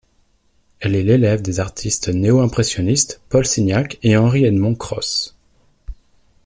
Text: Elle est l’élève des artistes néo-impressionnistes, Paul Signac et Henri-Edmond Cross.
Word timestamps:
Elle 0.79 0.95
est 0.95 1.03
l’élève 1.03 1.43
des 1.43 1.59
artistes 1.59 2.09
néo-impressionnistes, 2.09 3.21
Paul 3.29 3.45
Signac 3.45 3.99
et 4.01 4.17
Henri-Edmond 4.17 4.73
Cross. 4.73 5.35